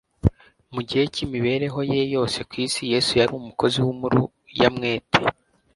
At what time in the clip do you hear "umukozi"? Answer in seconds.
3.35-3.77